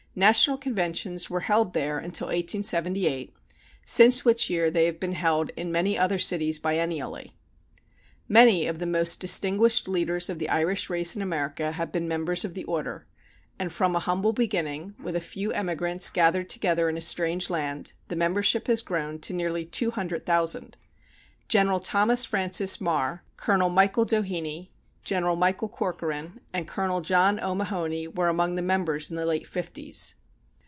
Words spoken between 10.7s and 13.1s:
race in America have been members of the Order,